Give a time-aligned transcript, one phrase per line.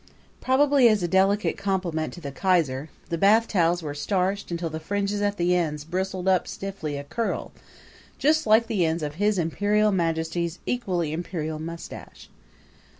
[0.41, 5.21] Probably as a delicate compliment to the Kaiser, the bathtowels were starched until the fringes
[5.21, 7.51] at the ends bristled up stiffly a curl,
[8.47, 12.31] like the ends of His Imperial Majesty's equally imperial mustache.